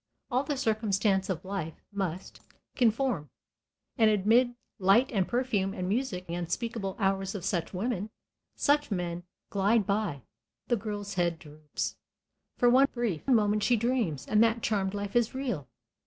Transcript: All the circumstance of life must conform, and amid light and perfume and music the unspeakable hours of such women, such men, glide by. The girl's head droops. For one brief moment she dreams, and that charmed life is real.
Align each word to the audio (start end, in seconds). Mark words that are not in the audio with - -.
All 0.31 0.41
the 0.43 0.57
circumstance 0.57 1.29
of 1.29 1.45
life 1.45 1.75
must 1.91 2.41
conform, 2.75 3.29
and 3.99 4.09
amid 4.09 4.55
light 4.79 5.11
and 5.11 5.27
perfume 5.27 5.75
and 5.75 5.87
music 5.87 6.25
the 6.25 6.33
unspeakable 6.33 6.95
hours 6.97 7.35
of 7.35 7.45
such 7.45 7.71
women, 7.71 8.09
such 8.55 8.89
men, 8.89 9.21
glide 9.51 9.85
by. 9.85 10.23
The 10.69 10.75
girl's 10.75 11.13
head 11.13 11.37
droops. 11.37 11.97
For 12.57 12.67
one 12.67 12.87
brief 12.91 13.27
moment 13.27 13.61
she 13.61 13.75
dreams, 13.75 14.25
and 14.25 14.43
that 14.43 14.63
charmed 14.63 14.95
life 14.95 15.15
is 15.15 15.35
real. 15.35 15.67